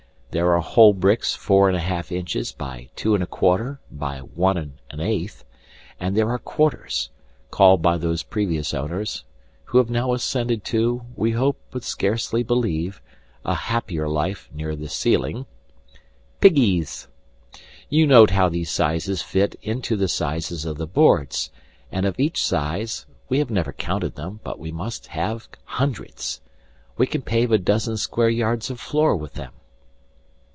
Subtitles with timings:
[0.33, 4.55] There are whole bricks 4 1/2 inches x 2 1/4 x 1
[4.93, 5.43] 1/8;
[5.99, 7.09] and there are quarters
[7.49, 9.25] called by those previous owners
[9.65, 13.01] (who have now ascended to, we hope but scarcely believe,
[13.43, 15.47] a happier life near the ceiling)
[16.39, 17.07] "piggys."
[17.89, 21.51] You note how these sizes fit into the sizes of the boards,
[21.91, 26.39] and of each size we have never counted them, but we must have hundreds.
[26.95, 29.51] We can pave a dozen square yards of floor with them.